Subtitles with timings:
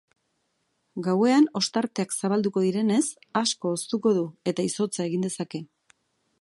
[1.07, 3.03] Gauean ostarteak zabalduko direnez,
[3.43, 5.67] asko hoztuko du eta izotza egin dezake.